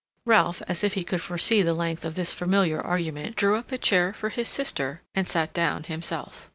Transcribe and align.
Ralph, 0.25 0.63
as 0.67 0.83
if 0.83 0.95
he 0.95 1.03
could 1.03 1.21
foresee 1.21 1.61
the 1.61 1.75
length 1.75 2.03
of 2.05 2.15
this 2.15 2.33
familiar 2.33 2.81
argument, 2.81 3.35
drew 3.35 3.55
up 3.57 3.71
a 3.71 3.77
chair 3.77 4.13
for 4.13 4.29
his 4.29 4.47
sister 4.49 5.03
and 5.13 5.27
sat 5.27 5.53
down 5.53 5.83
himself. 5.83 6.49